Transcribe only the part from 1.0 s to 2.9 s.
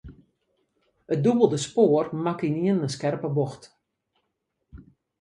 It dûbelde spoar makke ynienen